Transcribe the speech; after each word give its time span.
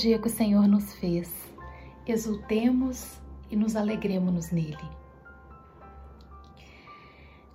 Dia 0.00 0.18
que 0.18 0.28
o 0.28 0.30
Senhor 0.30 0.66
nos 0.66 0.94
fez. 0.94 1.30
Exultemos 2.06 3.20
e 3.50 3.54
nos 3.54 3.76
alegremos 3.76 4.50
nele. 4.50 4.78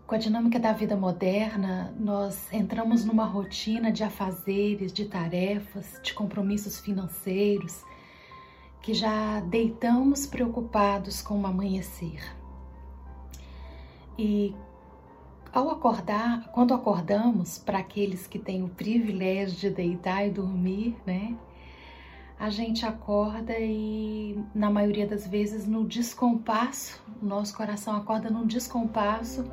Com 0.06 0.14
a 0.14 0.18
dinâmica 0.20 0.60
da 0.60 0.72
vida 0.72 0.96
moderna, 0.96 1.92
nós 2.00 2.54
entramos 2.54 3.04
numa 3.04 3.26
rotina 3.26 3.92
de 3.92 4.04
afazeres, 4.04 4.94
de 4.94 5.06
tarefas, 5.06 6.00
de 6.04 6.14
compromissos 6.14 6.80
financeiros, 6.80 7.84
que 8.80 8.94
já 8.94 9.40
deitamos 9.40 10.28
preocupados 10.28 11.24
com 11.24 11.42
o 11.42 11.48
amanhecer. 11.48 12.22
E 14.20 14.54
ao 15.52 15.72
acordar, 15.72 16.52
quando 16.52 16.76
acordamos, 16.76 17.58
para 17.58 17.80
aqueles 17.80 18.28
que 18.28 18.38
têm 18.38 18.64
o 18.64 18.70
privilégio 18.70 19.58
de 19.58 19.70
deitar 19.72 20.28
e 20.28 20.30
dormir, 20.30 20.96
né? 21.08 21.36
A 22.38 22.50
gente 22.50 22.86
acorda 22.86 23.58
e, 23.58 24.38
na 24.54 24.70
maioria 24.70 25.08
das 25.08 25.26
vezes, 25.26 25.66
no 25.66 25.86
descompasso, 25.86 27.02
o 27.22 27.26
nosso 27.26 27.56
coração 27.56 27.96
acorda 27.96 28.30
num 28.30 28.46
descompasso 28.46 29.50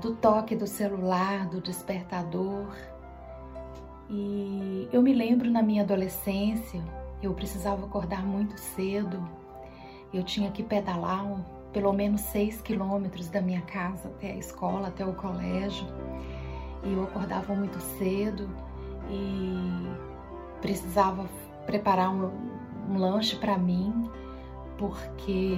do 0.00 0.14
toque 0.16 0.56
do 0.56 0.66
celular, 0.66 1.46
do 1.48 1.60
despertador. 1.60 2.74
E 4.08 4.88
eu 4.90 5.02
me 5.02 5.12
lembro 5.12 5.50
na 5.50 5.62
minha 5.62 5.82
adolescência, 5.82 6.82
eu 7.22 7.34
precisava 7.34 7.84
acordar 7.84 8.24
muito 8.24 8.58
cedo, 8.58 9.22
eu 10.12 10.22
tinha 10.22 10.50
que 10.50 10.62
pedalar 10.62 11.26
um, 11.26 11.42
pelo 11.72 11.92
menos 11.92 12.22
seis 12.22 12.62
quilômetros 12.62 13.28
da 13.28 13.42
minha 13.42 13.62
casa 13.62 14.08
até 14.08 14.32
a 14.32 14.36
escola, 14.36 14.88
até 14.88 15.04
o 15.04 15.12
colégio. 15.12 15.86
E 16.82 16.92
eu 16.92 17.02
acordava 17.02 17.54
muito 17.54 17.80
cedo 17.80 18.48
e 19.10 20.13
precisava 20.64 21.26
preparar 21.66 22.08
um, 22.08 22.30
um 22.88 22.96
lanche 22.96 23.36
para 23.36 23.58
mim, 23.58 24.08
porque 24.78 25.54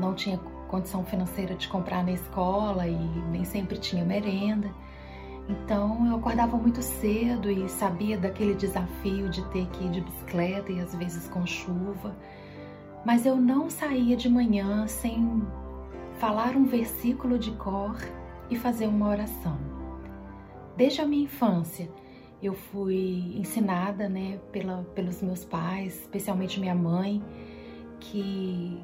não 0.00 0.14
tinha 0.14 0.38
condição 0.66 1.04
financeira 1.04 1.54
de 1.54 1.68
comprar 1.68 2.02
na 2.02 2.12
escola 2.12 2.88
e 2.88 2.96
nem 3.30 3.44
sempre 3.44 3.76
tinha 3.76 4.02
merenda. 4.02 4.70
Então 5.46 6.06
eu 6.06 6.16
acordava 6.16 6.56
muito 6.56 6.80
cedo 6.80 7.50
e 7.50 7.68
sabia 7.68 8.16
daquele 8.16 8.54
desafio 8.54 9.28
de 9.28 9.44
ter 9.50 9.66
que 9.66 9.84
ir 9.84 9.90
de 9.90 10.00
bicicleta 10.00 10.72
e 10.72 10.80
às 10.80 10.94
vezes 10.94 11.28
com 11.28 11.46
chuva. 11.46 12.16
Mas 13.04 13.26
eu 13.26 13.36
não 13.36 13.68
saía 13.68 14.16
de 14.16 14.30
manhã 14.30 14.86
sem 14.86 15.42
falar 16.18 16.56
um 16.56 16.64
versículo 16.64 17.38
de 17.38 17.50
cor 17.50 17.98
e 18.48 18.56
fazer 18.56 18.86
uma 18.86 19.06
oração. 19.06 19.58
Desde 20.78 21.02
a 21.02 21.06
minha 21.06 21.24
infância, 21.24 21.90
eu 22.46 22.54
fui 22.54 23.34
ensinada, 23.36 24.08
né, 24.08 24.38
pela, 24.52 24.84
pelos 24.94 25.22
meus 25.22 25.44
pais, 25.44 26.00
especialmente 26.00 26.60
minha 26.60 26.74
mãe, 26.74 27.22
que 28.00 28.78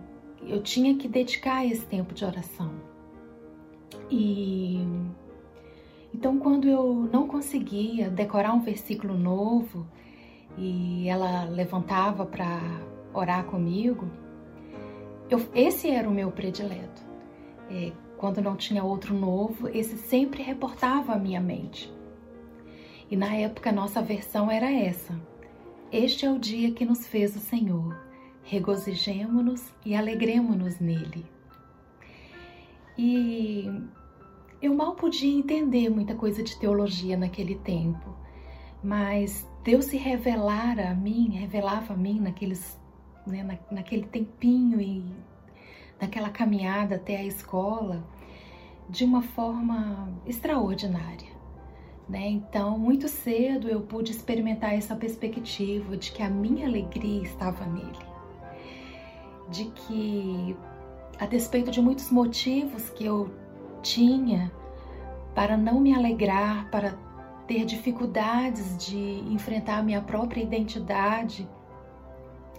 eu 0.46 0.62
tinha 0.62 0.96
que 0.96 1.08
dedicar 1.08 1.66
esse 1.66 1.84
tempo 1.86 2.14
de 2.14 2.24
oração. 2.24 2.72
E 4.10 4.80
então, 6.12 6.38
quando 6.38 6.68
eu 6.68 7.08
não 7.12 7.26
conseguia 7.26 8.10
decorar 8.10 8.52
um 8.52 8.60
versículo 8.60 9.16
novo 9.16 9.86
e 10.58 11.08
ela 11.08 11.44
levantava 11.44 12.26
para 12.26 12.60
orar 13.14 13.44
comigo, 13.44 14.08
eu, 15.28 15.40
esse 15.54 15.88
era 15.88 16.08
o 16.08 16.12
meu 16.12 16.32
predileto. 16.32 17.02
É, 17.70 17.92
quando 18.18 18.42
não 18.42 18.56
tinha 18.56 18.82
outro 18.82 19.14
novo, 19.14 19.68
esse 19.68 19.96
sempre 19.96 20.42
reportava 20.42 21.12
a 21.12 21.18
minha 21.18 21.40
mente. 21.40 21.92
E 23.10 23.16
na 23.16 23.34
época, 23.34 23.72
nossa 23.72 24.00
versão 24.00 24.50
era 24.50 24.70
essa: 24.70 25.20
Este 25.90 26.24
é 26.24 26.30
o 26.30 26.38
dia 26.38 26.70
que 26.72 26.84
nos 26.84 27.06
fez 27.06 27.34
o 27.34 27.40
Senhor 27.40 28.10
regozijemo-nos 28.50 29.72
e 29.84 29.94
alegremo-nos 29.94 30.80
nele. 30.80 31.24
E 32.98 33.70
eu 34.60 34.74
mal 34.74 34.94
podia 34.96 35.32
entender 35.32 35.88
muita 35.88 36.16
coisa 36.16 36.42
de 36.42 36.58
teologia 36.58 37.16
naquele 37.16 37.54
tempo, 37.54 38.14
mas 38.82 39.48
Deus 39.62 39.84
se 39.84 39.96
revelara 39.96 40.90
a 40.90 40.94
mim, 40.94 41.30
revelava 41.30 41.94
a 41.94 41.96
mim 41.96 42.18
naqueles, 42.18 42.76
né, 43.24 43.44
na, 43.44 43.56
naquele 43.70 44.04
tempinho 44.04 44.80
e 44.80 45.04
naquela 46.00 46.30
caminhada 46.30 46.96
até 46.96 47.18
a 47.18 47.24
escola 47.24 48.04
de 48.88 49.04
uma 49.04 49.22
forma 49.22 50.12
extraordinária. 50.26 51.29
Né? 52.10 52.28
Então, 52.28 52.76
muito 52.76 53.08
cedo 53.08 53.68
eu 53.68 53.82
pude 53.82 54.10
experimentar 54.10 54.74
essa 54.74 54.96
perspectiva 54.96 55.96
de 55.96 56.10
que 56.10 56.22
a 56.22 56.28
minha 56.28 56.66
alegria 56.66 57.22
estava 57.22 57.64
nele 57.64 58.10
de 59.50 59.64
que, 59.64 60.56
a 61.18 61.26
despeito 61.26 61.70
de 61.70 61.82
muitos 61.82 62.10
motivos 62.10 62.88
que 62.90 63.04
eu 63.04 63.30
tinha 63.82 64.50
para 65.34 65.56
não 65.56 65.80
me 65.80 65.94
alegrar, 65.94 66.70
para 66.70 66.94
ter 67.46 67.64
dificuldades 67.64 68.76
de 68.78 68.98
enfrentar 69.32 69.78
a 69.78 69.82
minha 69.82 70.00
própria 70.00 70.40
identidade 70.40 71.48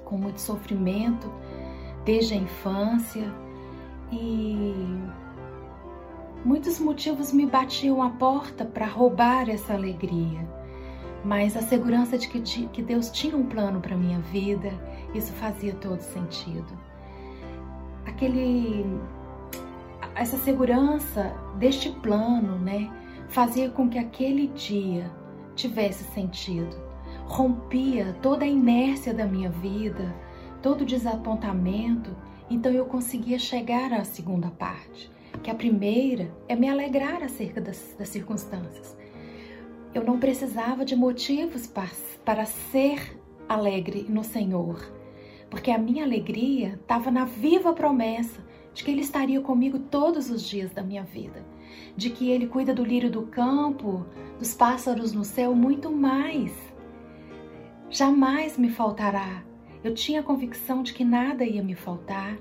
com 0.04 0.18
muito 0.18 0.42
sofrimento 0.42 1.32
desde 2.04 2.34
a 2.34 2.38
infância 2.38 3.34
e 4.12 4.74
muitos 6.44 6.80
motivos 6.80 7.32
me 7.32 7.46
batiam 7.46 8.02
a 8.02 8.10
porta 8.10 8.66
para 8.66 8.86
roubar 8.86 9.50
essa 9.50 9.74
alegria. 9.74 10.48
Mas 11.24 11.56
a 11.56 11.62
segurança 11.62 12.18
de 12.18 12.28
que, 12.28 12.42
que 12.68 12.82
Deus 12.82 13.12
tinha 13.12 13.38
um 13.38 13.46
plano 13.46 13.80
para 13.80 13.96
minha 13.96 14.20
vida, 14.20 14.72
isso 15.14 15.32
fazia 15.34 15.74
todo 15.76 16.02
sentido. 16.02 16.78
Aquele, 18.06 18.86
essa 20.16 20.38
segurança 20.38 21.36
deste 21.58 21.92
plano, 21.92 22.58
né, 22.58 22.90
fazia 23.30 23.70
com 23.70 23.88
que 23.88 24.00
aquele 24.00 24.48
dia 24.48 25.12
tivesse 25.56 26.04
sentido, 26.06 26.76
rompia 27.26 28.16
toda 28.22 28.44
a 28.44 28.48
inércia 28.48 29.14
da 29.14 29.26
minha 29.26 29.50
vida, 29.50 30.14
todo 30.62 30.82
o 30.82 30.86
desapontamento, 30.86 32.16
então 32.50 32.72
eu 32.72 32.86
conseguia 32.86 33.40
chegar 33.40 33.94
à 33.94 34.04
segunda 34.04 34.50
parte, 34.50 35.10
que 35.42 35.50
a 35.50 35.56
primeira 35.56 36.32
é 36.48 36.56
me 36.56 36.70
alegrar 36.70 37.24
acerca 37.24 37.60
das, 37.60 37.96
das 37.98 38.10
circunstâncias 38.10 38.96
eu 39.94 40.04
não 40.04 40.20
precisava 40.20 40.86
de 40.86 40.96
motivos 40.96 41.72
para 42.24 42.46
ser 42.46 43.20
alegre 43.48 44.06
no 44.08 44.24
Senhor, 44.24 44.80
porque 45.50 45.70
a 45.70 45.78
minha 45.78 46.04
alegria 46.06 46.80
estava 46.82 47.12
na 47.12 47.26
viva 47.26 47.74
promessa 47.74 48.42
de 48.74 48.84
que 48.84 48.92
Ele 48.92 49.02
estaria 49.02 49.42
comigo 49.42 49.78
todos 49.78 50.30
os 50.30 50.44
dias 50.44 50.72
da 50.72 50.82
minha 50.82 51.04
vida, 51.04 51.46
de 51.98 52.10
que 52.10 52.32
Ele 52.32 52.48
cuida 52.48 52.74
do 52.74 52.86
lírio 52.86 53.12
do 53.12 53.24
campo, 53.24 54.06
dos 54.40 54.54
pássaros 54.54 55.12
no 55.12 55.26
céu, 55.26 55.54
muito 55.54 55.92
mais. 55.92 56.54
Jamais 57.90 58.58
me 58.58 58.70
faltará. 58.70 59.44
Eu 59.84 59.94
tinha 59.94 60.22
a 60.22 60.24
convicção 60.24 60.84
de 60.84 60.94
que 60.94 61.04
nada 61.04 61.44
ia 61.44 61.62
me 61.62 61.76
faltar 61.76 62.38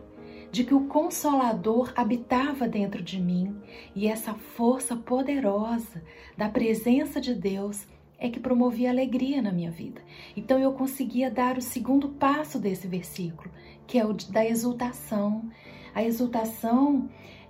de 0.51 0.65
que 0.65 0.75
o 0.75 0.87
Consolador 0.87 1.93
habitava 1.95 2.67
dentro 2.67 3.03
de 3.03 3.21
mim 3.21 3.57
e 3.95 4.09
essa 4.09 4.35
força 4.35 4.97
poderosa 4.97 6.03
da 6.37 6.49
presença 6.49 7.21
de 7.21 7.35
Deus 7.35 7.87
é 8.19 8.29
que 8.29 8.39
promovia 8.39 8.91
alegria 8.91 9.41
na 9.41 9.51
minha 9.51 9.71
vida. 9.71 10.03
Então 10.37 10.59
eu 10.59 10.73
conseguia 10.73 11.31
dar 11.31 11.57
o 11.57 11.63
segundo 11.63 12.11
passo 12.11 12.59
desse 12.59 12.87
versículo, 12.87 13.51
que 13.87 13.99
é 13.99 14.05
o 14.05 14.13
da 14.13 14.45
exultação. 14.45 15.49
A 15.95 16.05
exultação, 16.05 17.09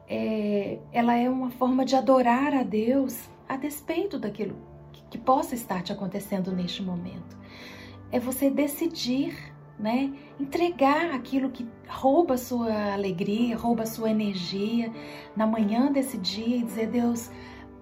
é, 0.09 0.79
ela 0.93 1.17
é 1.17 1.29
uma 1.29 1.51
forma 1.51 1.85
de 1.85 1.97
adorar 1.97 2.55
a 2.55 2.63
Deus 2.63 3.29
a 3.49 3.57
despeito 3.57 4.17
daquilo 4.17 4.57
que, 5.11 5.19
possa 5.19 5.57
estar 5.57 5.83
te 5.83 5.93
acontecendo 5.93 6.53
neste 6.53 6.83
momento. 6.83 7.37
É 8.13 8.21
você 8.21 8.49
decidir 8.49 9.53
né? 9.81 10.13
Entregar 10.39 11.15
aquilo 11.15 11.51
que 11.51 11.67
rouba 11.89 12.35
a 12.35 12.39
sua 12.39 12.93
alegria, 12.93 13.57
rouba 13.57 13.85
a 13.85 13.87
sua 13.87 14.11
energia 14.11 14.93
na 15.35 15.47
manhã 15.47 15.91
desse 15.91 16.19
dia 16.19 16.59
e 16.59 16.63
dizer: 16.63 16.89
Deus, 16.89 17.31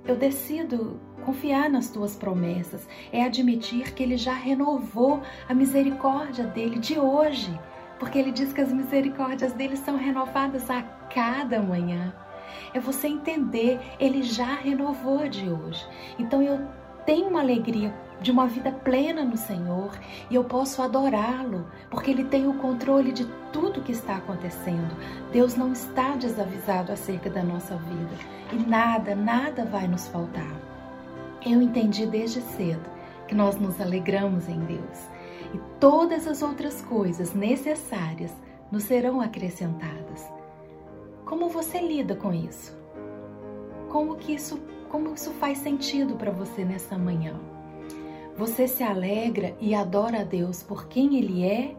eu 0.07 0.17
decido 0.17 1.01
confiar 1.25 1.69
nas 1.69 1.91
tuas 1.91 2.17
promessas. 2.17 2.89
É 3.13 3.23
admitir 3.25 3.93
que 3.93 4.03
ele 4.03 4.17
já 4.17 4.33
renovou 4.33 5.21
a 5.49 5.55
misericórdia 5.55 6.47
dele 6.47 6.79
de 6.79 6.99
hoje, 6.99 7.59
porque 7.99 8.19
ele 8.19 8.33
diz 8.33 8.53
que 8.53 8.61
as 8.61 8.73
misericórdias 8.73 9.53
dele 9.53 9.77
são 9.77 9.97
renovadas 9.97 10.71
a 10.71 10.83
cada 11.13 11.61
manhã. 11.61 12.15
É 12.73 12.81
você 12.81 13.09
entender, 13.09 13.81
ele 13.99 14.23
já 14.23 14.55
renovou 14.55 15.29
de 15.29 15.49
hoje. 15.51 15.87
Então 16.19 16.43
eu 16.43 16.67
tenho 17.09 17.29
uma 17.29 17.41
alegria 17.41 17.91
de 18.21 18.31
uma 18.31 18.47
vida 18.47 18.71
plena 18.71 19.25
no 19.25 19.35
Senhor 19.39 19.99
e 20.29 20.35
eu 20.35 20.45
posso 20.45 20.83
adorá-lo, 20.83 21.67
porque 21.89 22.11
Ele 22.11 22.23
tem 22.23 22.47
o 22.47 22.59
controle 22.59 23.13
de 23.13 23.25
tudo 23.51 23.81
que 23.81 23.93
está 23.93 24.17
acontecendo. 24.17 24.95
Deus 25.33 25.57
não 25.57 25.73
está 25.73 26.17
desavisado 26.17 26.93
acerca 26.93 27.31
da 27.31 27.43
nossa 27.43 27.77
vida 27.77 28.15
e 28.53 28.57
nada, 28.57 29.15
nada 29.15 29.65
vai 29.65 29.89
nos 29.89 30.07
faltar. 30.09 30.55
Eu 31.47 31.63
entendi 31.63 32.05
desde 32.05 32.43
cedo 32.43 32.91
que 33.27 33.35
nós 33.35 33.57
nos 33.57 33.81
alegramos 33.81 34.47
em 34.47 34.61
Deus. 34.61 34.99
e 35.55 35.59
todas 35.81 36.27
as 36.27 36.43
outras 36.43 36.83
coisas 36.83 37.33
necessárias 37.33 38.35
nos 38.71 38.83
serão 38.83 39.19
acrescentadas. 39.23 40.31
Como 41.25 41.49
você 41.49 41.81
lida 41.81 42.15
com 42.15 42.35
isso? 42.35 42.77
Como 43.89 44.17
que 44.17 44.35
isso, 44.35 44.61
como 44.89 45.15
isso 45.15 45.31
faz 45.33 45.59
sentido 45.59 46.17
para 46.17 46.31
você 46.31 46.65
nessa 46.65 46.97
manhã? 46.99 47.39
Você 48.37 48.69
se 48.69 48.83
alegra 48.83 49.57
e 49.61 49.75
adora 49.75 50.21
a 50.21 50.25
Deus 50.25 50.63
por 50.63 50.89
quem 50.89 51.17
ele 51.17 51.45
é 51.45 51.75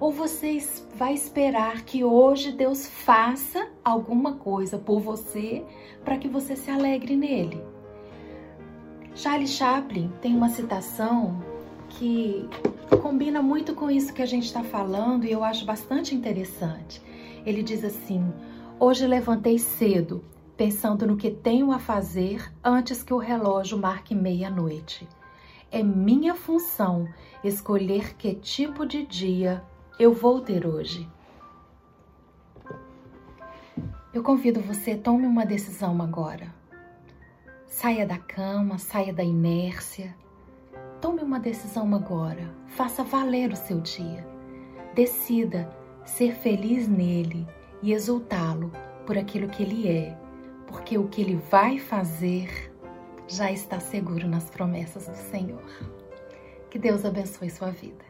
ou 0.00 0.12
você 0.12 0.58
vai 0.94 1.12
esperar 1.12 1.82
que 1.84 2.04
hoje 2.04 2.52
Deus 2.52 2.86
faça 2.86 3.68
alguma 3.84 4.34
coisa 4.34 4.78
por 4.78 5.00
você 5.00 5.64
para 6.04 6.16
que 6.16 6.28
você 6.28 6.54
se 6.54 6.70
alegre 6.70 7.16
nele? 7.16 7.62
Charles 9.14 9.50
Chaplin 9.50 10.12
tem 10.22 10.36
uma 10.36 10.48
citação 10.48 11.42
que 11.88 12.48
combina 13.02 13.42
muito 13.42 13.74
com 13.74 13.90
isso 13.90 14.14
que 14.14 14.22
a 14.22 14.26
gente 14.26 14.44
está 14.44 14.62
falando 14.62 15.24
e 15.24 15.32
eu 15.32 15.42
acho 15.42 15.64
bastante 15.64 16.14
interessante. 16.14 17.02
Ele 17.44 17.62
diz 17.62 17.82
assim: 17.84 18.32
Hoje 18.78 19.06
levantei 19.06 19.58
cedo, 19.58 20.22
pensando 20.58 21.06
no 21.06 21.16
que 21.16 21.30
tenho 21.30 21.70
a 21.70 21.78
fazer 21.78 22.52
antes 22.64 23.00
que 23.04 23.14
o 23.14 23.18
relógio 23.18 23.78
marque 23.78 24.12
meia-noite. 24.12 25.08
É 25.70 25.84
minha 25.84 26.34
função 26.34 27.08
escolher 27.44 28.16
que 28.16 28.34
tipo 28.34 28.84
de 28.84 29.06
dia 29.06 29.62
eu 30.00 30.12
vou 30.12 30.40
ter 30.40 30.66
hoje. 30.66 31.08
Eu 34.12 34.20
convido 34.24 34.60
você, 34.60 34.96
tome 34.96 35.26
uma 35.26 35.46
decisão 35.46 36.02
agora. 36.02 36.52
Saia 37.64 38.04
da 38.04 38.18
cama, 38.18 38.78
saia 38.78 39.12
da 39.12 39.22
inércia. 39.22 40.16
Tome 41.00 41.22
uma 41.22 41.38
decisão 41.38 41.94
agora. 41.94 42.52
Faça 42.66 43.04
valer 43.04 43.52
o 43.52 43.56
seu 43.56 43.80
dia. 43.80 44.26
Decida 44.92 45.70
ser 46.04 46.34
feliz 46.34 46.88
nele 46.88 47.46
e 47.80 47.92
exultá-lo 47.92 48.72
por 49.06 49.16
aquilo 49.16 49.48
que 49.48 49.62
ele 49.62 49.86
é, 49.86 50.27
porque 50.68 50.98
o 50.98 51.08
que 51.08 51.20
ele 51.20 51.40
vai 51.50 51.78
fazer 51.78 52.72
já 53.26 53.50
está 53.50 53.80
seguro 53.80 54.28
nas 54.28 54.48
promessas 54.50 55.06
do 55.06 55.16
Senhor. 55.16 55.62
Que 56.70 56.78
Deus 56.78 57.04
abençoe 57.04 57.50
sua 57.50 57.70
vida. 57.70 58.04